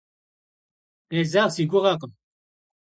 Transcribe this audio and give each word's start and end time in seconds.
Къезэгъ 1.09 1.49
си 1.55 1.63
гугъэкъым. 1.69 2.11